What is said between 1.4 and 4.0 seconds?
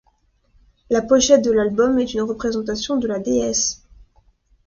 de l'album est une représentation de la déesse.